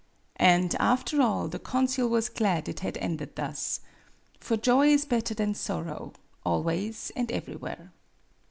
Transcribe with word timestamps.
And, 0.41 0.73
after 0.79 1.21
all, 1.21 1.47
the 1.47 1.59
consul 1.59 2.09
was 2.09 2.27
glad 2.27 2.67
it 2.67 2.79
had 2.79 2.97
ended 2.97 3.35
thus. 3.35 3.81
For 4.39 4.57
joy 4.57 4.87
is 4.87 5.05
better 5.05 5.35
than 5.35 5.53
sorrow 5.53 6.13
always 6.43 7.11
and 7.15 7.31
everywhere. 7.31 7.91